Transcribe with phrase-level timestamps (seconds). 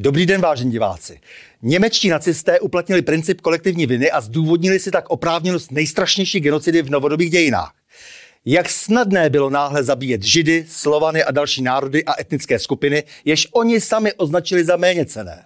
[0.00, 1.20] Dobrý den, vážení diváci.
[1.62, 7.30] Němečtí nacisté uplatnili princip kolektivní viny a zdůvodnili si tak oprávněnost nejstrašnější genocidy v novodobých
[7.30, 7.72] dějinách.
[8.44, 13.80] Jak snadné bylo náhle zabíjet Židy, Slovany a další národy a etnické skupiny, jež oni
[13.80, 15.44] sami označili za méně cené.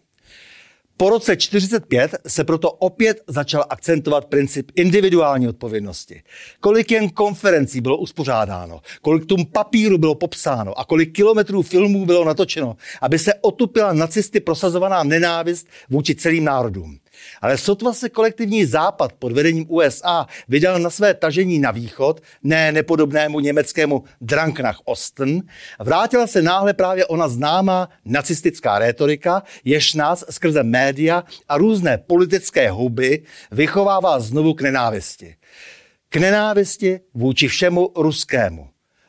[1.03, 6.23] Po roce 45 se proto opět začal akcentovat princip individuální odpovědnosti.
[6.61, 12.25] Kolik jen konferencí bylo uspořádáno, kolik tum papíru bylo popsáno a kolik kilometrů filmů bylo
[12.25, 16.99] natočeno, aby se otupila nacisty prosazovaná nenávist vůči celým národům.
[17.41, 22.73] Ale sotva se kolektivní západ pod vedením USA vydal na své tažení na východ, ne
[22.73, 25.43] nepodobnému německému Drang nach Osten,
[25.79, 32.71] vrátila se náhle právě ona známá nacistická rétorika, jež nás skrze média a různé politické
[32.71, 35.37] huby vychovává znovu k nenávisti.
[36.09, 38.69] K nenávisti vůči všemu ruskému.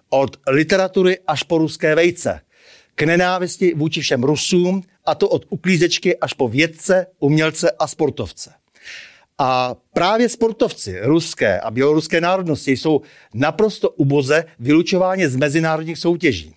[0.09, 2.41] Od literatury až po ruské vejce–
[2.95, 8.53] k nenávisti vůči všem Rusům, a to od uklízečky až po vědce, umělce a sportovce.
[9.37, 13.01] A právě sportovci ruské a běloruské národnosti jsou
[13.33, 16.55] naprosto uboze vylučováni z mezinárodních soutěží.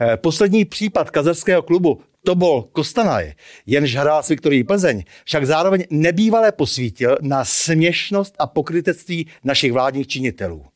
[0.00, 3.32] Eh, poslední případ kazarského klubu Tobol Kostanaj,
[3.66, 10.06] jenž hrál s Viktorií Plzeň, však zároveň nebývalé posvítil na směšnost a pokrytectví našich vládních
[10.06, 10.66] činitelů.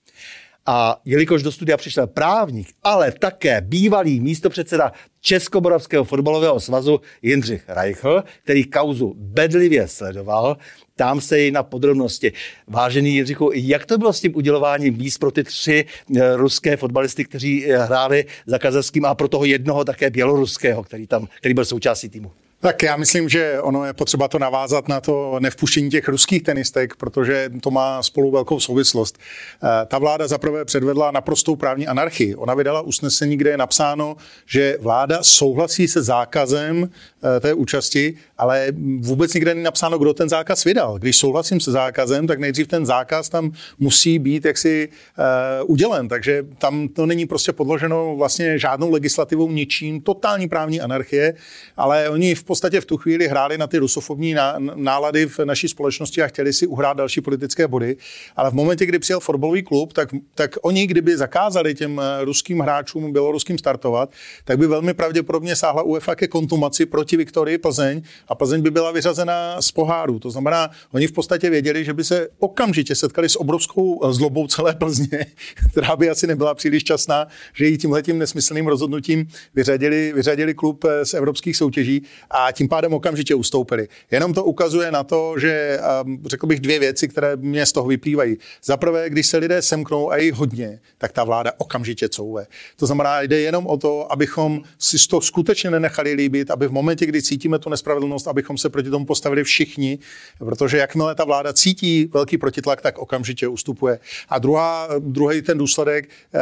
[0.66, 8.24] A jelikož do studia přišel právník, ale také bývalý místopředseda Českomoravského fotbalového svazu Jindřich Reichl,
[8.42, 10.56] který kauzu bedlivě sledoval,
[10.96, 12.33] tam se jej na podrobnosti.
[12.66, 15.84] Vážený Jindřichu, jak to bylo s tím udělováním víz pro ty tři
[16.16, 21.06] eh, ruské fotbalisty, kteří eh, hráli za kazachským a pro toho jednoho také běloruského, který,
[21.06, 22.33] tam, který byl součástí týmu?
[22.62, 26.96] Tak já myslím, že ono je potřeba to navázat na to nevpuštění těch ruských tenistek,
[26.96, 29.18] protože to má spolu velkou souvislost.
[29.62, 32.34] Eh, ta vláda zaprvé předvedla naprostou právní anarchii.
[32.34, 36.90] Ona vydala usnesení, kde je napsáno, že vláda souhlasí se zákazem
[37.36, 40.98] eh, té účasti, ale vůbec nikde není napsáno, kdo ten zákaz vydal.
[40.98, 46.08] Když souhlasím se zákazem, tak nejdřív ten zákaz tam musí být jaksi uh, udělen.
[46.08, 51.34] Takže tam to není prostě podloženo vlastně žádnou legislativou, ničím, totální právní anarchie,
[51.77, 54.35] ale oni v podstatě v tu chvíli hráli na ty rusofobní
[54.74, 57.96] nálady v naší společnosti a chtěli si uhrát další politické body.
[58.36, 62.61] Ale v momentě, kdy přijel fotbalový klub, tak, tak oni, kdyby zakázali těm eh, ruským
[62.61, 64.11] hráčům běloruským startovat,
[64.45, 68.90] tak by velmi pravděpodobně sáhla UEFA ke kontumaci proti Viktorii Plzeň a Plzeň by byla
[68.90, 70.19] vyřazena z poháru.
[70.19, 74.46] To znamená, oni v podstatě věděli, že by se okamžitě setkali s obrovskou eh, zlobou
[74.46, 75.27] celé Plzně,
[75.73, 81.07] která by asi nebyla příliš časná, že jí tímhletím nesmyslným rozhodnutím vyřadili, vyřadili klub eh,
[81.07, 83.89] z evropských soutěží a a tím pádem okamžitě ustoupili.
[84.11, 87.89] Jenom to ukazuje na to, že um, řekl bych dvě věci, které mě z toho
[87.89, 88.36] vyplývají.
[88.64, 92.47] Za prvé, když se lidé semknou a je hodně, tak ta vláda okamžitě couve.
[92.77, 97.07] To znamená, jde jenom o to, abychom si to skutečně nenechali líbit, aby v momentě,
[97.07, 99.98] kdy cítíme tu nespravedlnost, abychom se proti tomu postavili všichni,
[100.39, 103.98] protože jakmile ta vláda cítí velký protitlak, tak okamžitě ustupuje.
[104.29, 106.39] A druhá, druhý ten důsledek, eh,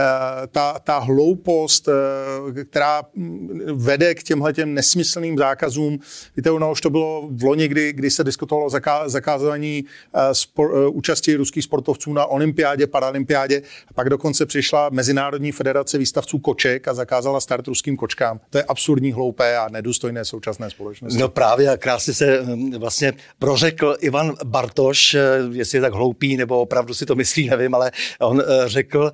[0.47, 6.33] ta, ta hloupost, eh, která mm, vede k těmhle těm nesmyslným zákazům, sportovcům.
[6.37, 10.71] Víte, ono už to bylo v loni, kdy, kdy se diskutovalo zaká, zakázání uh, spor,
[10.71, 13.62] uh, účasti ruských sportovců na olympiádě, paralympiádě.
[13.89, 18.41] A pak dokonce přišla Mezinárodní federace výstavců koček a zakázala start ruským kočkám.
[18.51, 21.19] To je absurdní, hloupé a nedůstojné současné společnosti.
[21.19, 25.21] No právě a krásně se hm, vlastně prořekl Ivan Bartoš, eh,
[25.53, 29.12] jestli je tak hloupý nebo opravdu si to myslí, nevím, ale on řekl,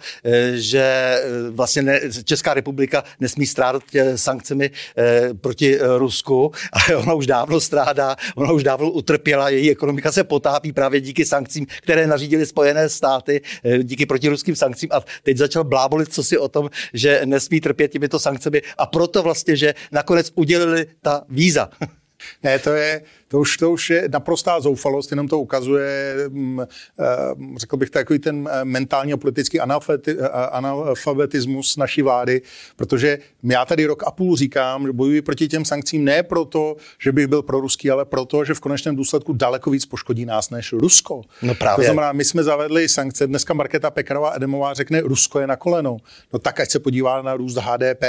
[0.55, 1.17] že
[1.51, 3.83] vlastně ne, Česká republika nesmí strádat
[4.17, 4.71] sankcemi
[5.41, 10.73] proti Rusku ale ona už dávno strádá, ona už dávno utrpěla, její ekonomika se potápí
[10.73, 16.15] právě díky sankcím, které nařídily Spojené státy, eh, díky protiruským sankcím a teď začal blábolit
[16.15, 20.87] co si o tom, že nesmí trpět těmito sankcemi a proto vlastně, že nakonec udělili
[21.03, 21.69] ta víza.
[22.43, 26.67] Ne, to je, to už, to už je naprostá zoufalost, jenom to ukazuje, mm, eh,
[27.57, 29.63] řekl bych, takový ten eh, mentální a politický eh,
[30.51, 32.43] analfabetismus naší vlády,
[32.77, 37.13] protože já tady rok a půl říkám, že bojuji proti těm sankcím ne proto, že
[37.13, 40.73] bych byl pro ruský, ale proto, že v konečném důsledku daleko víc poškodí nás než
[40.73, 41.23] Rusko.
[41.43, 41.77] No právě.
[41.77, 45.97] To znamená, my jsme zavedli sankce, dneska Marketa Pekarová Edemová řekne, Rusko je na koleno.
[46.33, 48.05] No tak ať se podívá na růst HDP,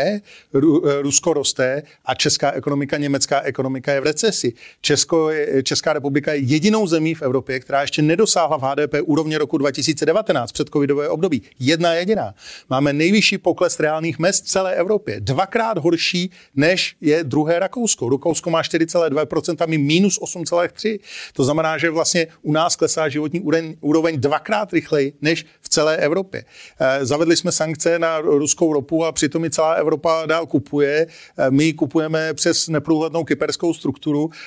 [1.01, 4.53] Rusko roste a česká ekonomika, německá ekonomika je v recesi.
[4.81, 5.29] Česko
[5.63, 10.51] Česká republika je jedinou zemí v Evropě, která ještě nedosáhla v HDP úrovně roku 2019,
[10.51, 11.41] před covidové období.
[11.59, 12.33] Jedna jediná.
[12.69, 15.19] Máme nejvyšší pokles reálných mest v celé Evropě.
[15.19, 18.09] Dvakrát horší, než je druhé Rakousko.
[18.09, 20.99] Rakousko má 4,2%, my minus 8,3%.
[21.33, 23.41] To znamená, že vlastně u nás klesá životní
[23.81, 26.45] úroveň dvakrát rychleji, než v celé Evropě.
[26.79, 31.07] Eh, zavedli jsme sankce na ruskou ropu a přitom i celá Evropa dál kupuje.
[31.37, 33.96] Eh, my kupujeme přes neprůhlednou kyperskou strukturu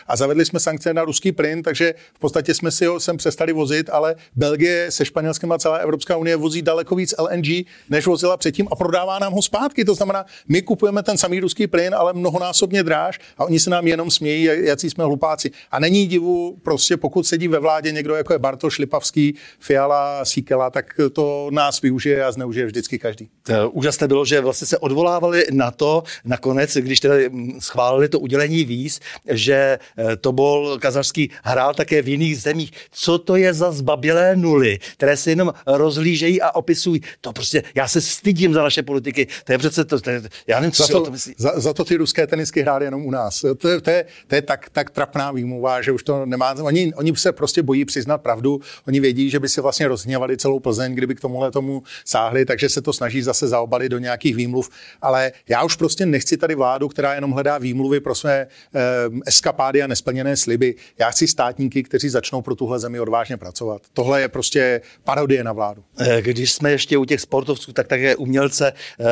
[0.07, 3.53] a zavedli jsme sankce na ruský plyn, takže v podstatě jsme si ho sem přestali
[3.53, 8.37] vozit, ale Belgie se Španělskem a celá Evropská unie vozí daleko víc LNG, než vozila
[8.37, 9.85] předtím a prodává nám ho zpátky.
[9.85, 13.87] To znamená, my kupujeme ten samý ruský plyn, ale mnohonásobně dráž a oni se nám
[13.87, 15.51] jenom smějí, jaký jsme hlupáci.
[15.71, 20.71] A není divu, prostě pokud sedí ve vládě někdo jako je Bartoš, Lipavský, Fiala, Síkela,
[20.71, 23.29] tak to nás využije a zneužije vždycky každý.
[23.71, 27.15] Úžasné bylo, že vlastně se odvolávali na to nakonec, když teda
[27.59, 32.73] schválili to udělení víz, že eh, to byl Kazařský hrál také v jiných zemích.
[32.91, 37.01] Co to je za zbabělé nuly, které se jenom rozlížejí a opisují?
[37.21, 39.27] To prostě, já se stydím za naše politiky.
[39.45, 41.35] To je přece to, to je, já nevím, co za to, to myslí.
[41.39, 43.45] Za, za, to ty ruské tenisky hrály jenom u nás.
[43.59, 46.55] To je, to je, to je tak, tak trapná výmluva, že už to nemá.
[46.63, 48.61] Oni, oni se prostě bojí přiznat pravdu.
[48.89, 52.69] Oni vědí, že by si vlastně rozhněvali celou Plzeň, kdyby k tomuhle tomu sáhli, takže
[52.69, 54.71] se to snaží zase zaobalit do nějakých výmluv.
[55.03, 58.81] Ale já už prostě nechci tady vládu, která jenom hledá výmluvy pro své eh,
[59.27, 60.75] eskapády a nesplněné sliby.
[60.99, 63.83] Já chci státníky, kteří začnou pro tuhle zemi odvážně pracovat.
[63.93, 65.85] Tohle je prostě parodie na vládu.
[65.99, 69.05] Eh, když jsme ještě u těch sportovců, tak také umělce eh,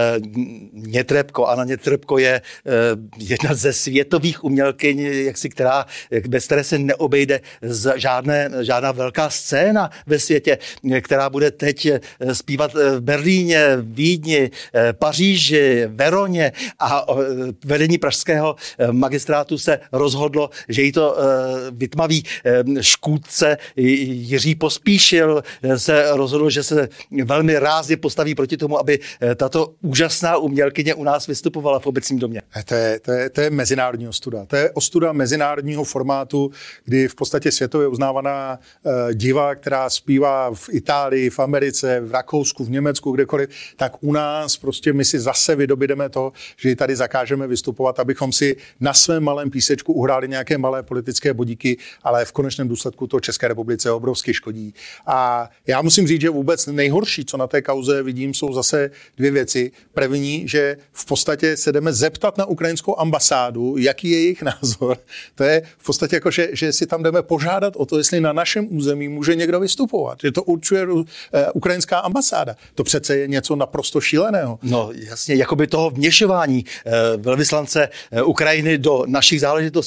[0.72, 1.46] Nětrebko.
[1.46, 2.70] Anna Nětrebko je eh,
[3.18, 5.86] jedna ze světových umělkyň, jaksi, která,
[6.28, 7.40] bez které se neobejde
[7.96, 10.58] žádné, žádná velká scéna ve světě,
[11.00, 11.88] která bude teď
[12.32, 14.50] zpívat v Berlíně, Vídni,
[14.92, 17.06] Paříži, Veroně a
[17.64, 18.56] vedení pražského
[18.90, 21.16] magistrátu se rozhodlo, že jí to
[21.70, 22.24] vytmaví
[22.80, 25.42] škůdce Jiří Pospíšil
[25.76, 26.88] se rozhodl, že se
[27.24, 28.98] velmi rázně postaví proti tomu, aby
[29.36, 32.42] tato úžasná umělkyně u nás vystupovala v obecním domě.
[32.64, 34.46] To je, to je, to je mezinárodní ostuda.
[34.46, 36.50] To je ostuda mezinárodního formátu,
[36.84, 38.58] kdy v podstatě světově uznávaná
[39.12, 44.56] diva, která zpívá v Itálii, v Americe, v Rakousku, v Německu, kdekoliv, tak u nás
[44.56, 49.24] prostě my si zase vydobídeme to, že ji tady zakážeme vystupovat, abychom si na svém
[49.24, 54.34] malém písečku uhráli nějaké malé politické bodíky, ale v konečném důsledku to České republice obrovsky
[54.34, 54.74] škodí.
[55.06, 59.30] A já musím říct, že vůbec nejhorší, co na té kauze vidím, jsou zase dvě
[59.30, 59.72] věci.
[59.94, 64.98] První, že v podstatě se jdeme zeptat na ukrajinskou ambasádu, jaký je jejich názor.
[65.34, 68.32] To je v podstatě jako, že, že si tam jdeme požádat o to, jestli na
[68.32, 70.18] našem území může někdo vystupovat.
[70.22, 71.04] Že to určuje uh,
[71.54, 72.56] ukrajinská ambasáda.
[72.74, 74.58] To přece je něco naprosto šíleného.
[74.62, 76.92] No jasně, jako by toho vměšování uh,
[77.22, 79.77] velvyslance uh, Ukrajiny do našich záležitostí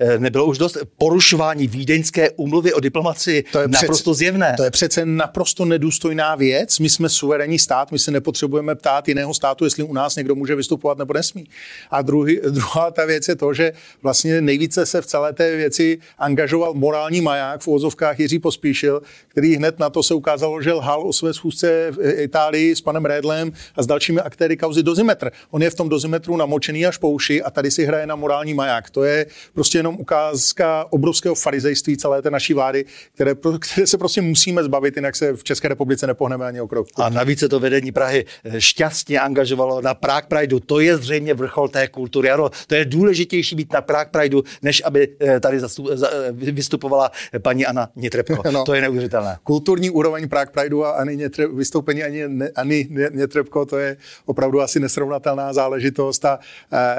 [0.00, 4.54] uh, nebylo už dost porušování vídeňské umluvy o diplomaci to je naprosto přece, zjevné.
[4.56, 6.78] To je přece naprosto nedůstojná věc.
[6.78, 10.54] My jsme suverénní stát, my se nepotřebujeme ptát jiného státu, jestli u nás někdo může
[10.54, 11.48] vystupovat nebo nesmí.
[11.90, 13.72] A druhý, druhá ta věc je to, že
[14.02, 19.56] vlastně nejvíce se v celé té věci angažoval morální maják v úvozovkách Jiří Pospíšil, který
[19.56, 23.52] hned na to se ukázalo, že lhal o své schůzce v Itálii s panem Redlem
[23.76, 25.30] a s dalšími aktéry kauzy Dozimetr.
[25.50, 28.54] On je v tom Dozimetru namočený až po uši a tady si hraje na morální
[28.54, 28.90] maják.
[28.90, 34.20] To je prostě jenom ukázka obrovského farizejství celé té naší vlády, které, které se prostě
[34.20, 36.88] musíme zbavit, jinak se v České republice nepohneme ani o krok.
[36.96, 38.24] A navíc se to vedení Prahy
[38.58, 40.60] šťastně angažovalo na Prague Prideu.
[40.60, 42.30] To je zřejmě vrchol té kultury.
[42.30, 46.32] Ano, to je důležitější být na Prague Prideu, než aby eh, tady zastup, za, eh,
[46.32, 47.10] vystupovala
[47.42, 48.42] paní Anna Nětrebko.
[48.50, 49.38] No, to je neuvěřitelné.
[49.44, 52.24] Kulturní úroveň Prague Prideu a ani Nětre, vystoupení ani
[52.56, 56.24] Ani Nětrebko, to je opravdu asi nesrovnatelná záležitost.
[56.24, 56.38] A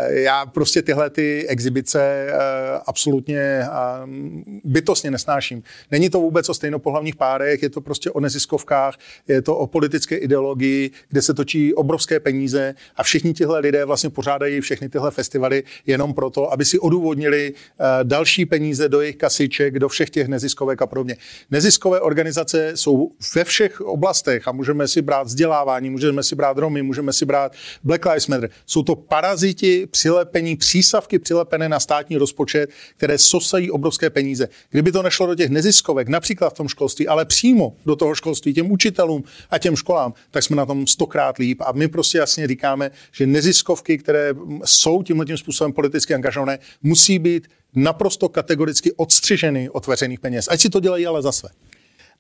[0.10, 2.29] já prostě tyhle ty exibice
[2.86, 4.08] absolutně a,
[4.64, 5.64] bytostně nesnáším.
[5.92, 8.96] Není to vůbec o stejnopohlavních párech, je to prostě o neziskovkách,
[9.28, 14.10] je to o politické ideologii, kde se točí obrovské peníze a všichni tihle lidé vlastně
[14.10, 19.80] pořádají všechny tyhle festivaly jenom proto, aby si odůvodnili uh, další peníze do jejich kasiček,
[19.80, 21.18] do všech těch neziskovek a podobně.
[21.52, 26.82] Neziskové organizace jsou ve všech oblastech a můžeme si brát vzdělávání, můžeme si brát Romy,
[26.82, 28.50] můžeme si brát Black Lives Matter.
[28.66, 34.50] Jsou to paraziti přilepení, přísavky přilepené na státní rozpočet, které sosají obrovské peníze.
[34.70, 38.54] Kdyby to nešlo do těch neziskovek, například v tom školství, ale přímo do toho školství,
[38.54, 41.62] těm učitelům a těm školám, tak jsme na tom stokrát líp.
[41.66, 44.34] A my prostě jasně říkáme, že neziskovky, které
[44.66, 50.48] jsou tímhle tím způsobem politicky angažované, musí být naprosto kategoricky odstřiženy od veřejných peněz.
[50.52, 51.50] Ať si to dělají ale za své.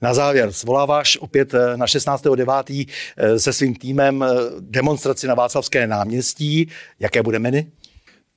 [0.01, 2.89] Na závěr, svoláváš opět eh, na 16.9.
[3.17, 4.27] Eh, se svým týmem eh,
[4.59, 6.69] demonstraci na Václavské náměstí.
[6.99, 7.71] Jaké bude menu?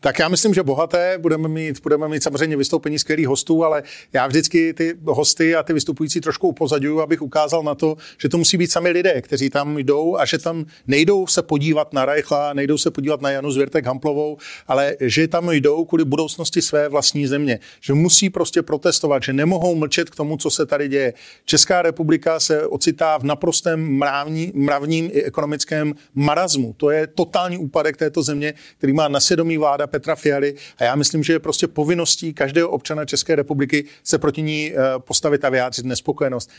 [0.02, 1.18] Tak já myslím, že bohaté.
[1.18, 3.82] Budeme mít, budeme mít samozřejmě vystoupení skvělých hostů, ale
[4.12, 8.38] já vždycky ty hosty a ty vystupující trošku upozadňuju, abych ukázal na to, že to
[8.38, 12.52] musí být sami lidé, kteří tam jdou a že tam nejdou se podívat na Reichla,
[12.52, 17.26] nejdou se podívat na Janu Zvěrtek Hamplovou, ale že tam jdou kvůli budoucnosti své vlastní
[17.26, 17.60] země.
[17.80, 21.14] Že musí prostě protestovat, že nemohou mlčet k tomu, co se tady děje.
[21.44, 26.74] Česká republika se ocitá v naprostém mravní, mravním i ekonomickém marazmu.
[26.76, 30.94] To je totální úpadek této země, který má na svědomí vláda Petra Fialy a já
[30.94, 35.48] myslím, že je prostě povinností každého občana České republiky se proti ní eh, postavit a
[35.48, 36.50] vyjádřit nespokojenost.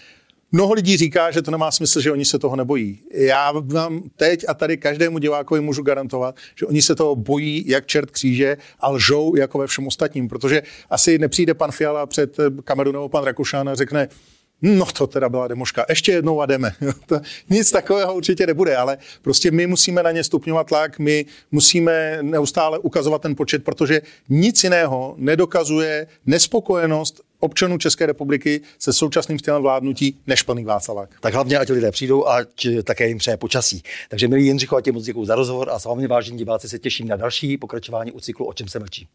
[0.52, 3.00] Mnoho lidí říká, že to nemá smysl, že oni se toho nebojí.
[3.12, 7.86] Já vám teď a tady každému divákovi můžu garantovat, že oni se toho bojí jak
[7.86, 12.44] čert kříže a lžou jako ve všem ostatním, protože asi nepřijde pan Fiala před eh,
[12.63, 14.08] kameru nebo pan Rakušan a řekne,
[14.65, 15.86] No to teda byla demoška.
[15.89, 16.72] Ještě jednou a jdeme.
[17.50, 22.79] nic takového určitě nebude, ale prostě my musíme na ně stupňovat tlak, my musíme neustále
[22.79, 30.20] ukazovat ten počet, protože nic jiného nedokazuje nespokojenost občanů České republiky se současným stylem vládnutí
[30.27, 31.10] než plný Václavák.
[31.20, 33.84] Tak hlavně, ať lidé přijdou ať také jim přeje počasí.
[34.10, 36.79] Takže milí Jindřicho, a tě moc děkuji za rozhovor a s vámi vážení diváci se
[36.79, 39.08] těším na další pokračování u cyklu O čem se mlčí.